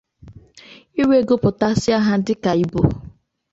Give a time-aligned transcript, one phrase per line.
[0.99, 2.81] i wee gụpụtasịa ha dịka Igbo